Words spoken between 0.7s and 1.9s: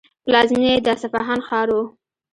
یې د اصفهان ښار و.